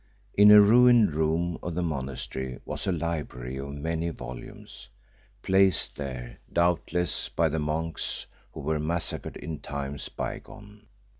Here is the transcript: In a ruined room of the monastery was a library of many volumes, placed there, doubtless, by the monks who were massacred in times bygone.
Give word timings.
In 0.33 0.49
a 0.49 0.59
ruined 0.61 1.13
room 1.13 1.59
of 1.61 1.75
the 1.75 1.83
monastery 1.83 2.59
was 2.65 2.87
a 2.87 2.91
library 2.91 3.57
of 3.57 3.71
many 3.75 4.09
volumes, 4.09 4.89
placed 5.43 5.95
there, 5.95 6.39
doubtless, 6.51 7.29
by 7.29 7.49
the 7.49 7.59
monks 7.59 8.25
who 8.53 8.61
were 8.61 8.79
massacred 8.79 9.37
in 9.37 9.59
times 9.59 10.09
bygone. 10.09 10.87